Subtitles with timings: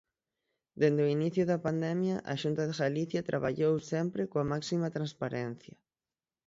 [0.79, 5.75] Dende o inicio da pandemia a Xunta de Galicia traballou sempre coa máxima transparencia.